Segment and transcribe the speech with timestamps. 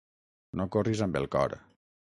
[0.61, 1.59] No corris amb el cor.